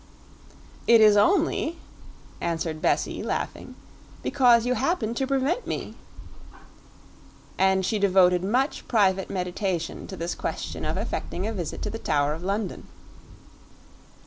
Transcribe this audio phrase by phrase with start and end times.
[0.87, 1.77] "It is only,"
[2.41, 3.75] answered Bessie, laughing,
[4.23, 5.93] "because you happen to prevent me."
[7.55, 11.99] And she devoted much private meditation to this question of effecting a visit to the
[11.99, 12.87] Tower of London.